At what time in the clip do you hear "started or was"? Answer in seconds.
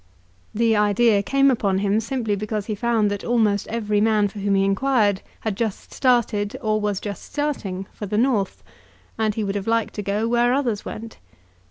5.93-6.99